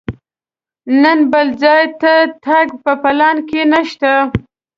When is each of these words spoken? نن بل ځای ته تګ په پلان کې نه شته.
نن 1.01 1.19
بل 1.31 1.47
ځای 1.63 1.83
ته 2.01 2.13
تګ 2.45 2.67
په 2.83 2.91
پلان 3.03 3.37
کې 3.49 3.61
نه 3.71 3.81
شته. 3.89 4.13